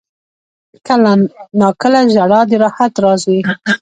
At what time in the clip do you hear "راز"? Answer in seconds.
3.03-3.21